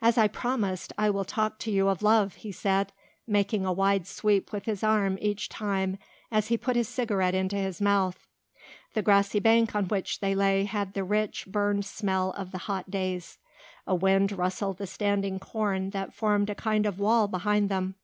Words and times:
"As 0.00 0.16
I 0.16 0.28
promised, 0.28 0.92
I 0.96 1.10
will 1.10 1.24
talk 1.24 1.58
to 1.58 1.72
you 1.72 1.88
of 1.88 2.00
love," 2.00 2.36
he 2.36 2.52
said, 2.52 2.92
making 3.26 3.66
a 3.66 3.72
wide 3.72 4.06
sweep 4.06 4.52
with 4.52 4.66
his 4.66 4.84
arm 4.84 5.18
each 5.20 5.48
time 5.48 5.98
as 6.30 6.46
he 6.46 6.56
put 6.56 6.76
his 6.76 6.88
cigarette 6.88 7.34
into 7.34 7.56
his 7.56 7.80
mouth. 7.80 8.28
The 8.94 9.02
grassy 9.02 9.40
bank 9.40 9.74
on 9.74 9.86
which 9.86 10.20
they 10.20 10.36
lay 10.36 10.66
had 10.66 10.94
the 10.94 11.02
rich, 11.02 11.46
burned 11.48 11.84
smell 11.84 12.30
of 12.34 12.52
the 12.52 12.58
hot 12.70 12.92
days. 12.92 13.38
A 13.88 13.94
wind 13.96 14.30
rustled 14.30 14.78
the 14.78 14.86
standing 14.86 15.40
corn 15.40 15.90
that 15.90 16.14
formed 16.14 16.48
a 16.48 16.54
kind 16.54 16.86
of 16.86 17.00
wall 17.00 17.26
behind 17.26 17.68
them. 17.68 17.96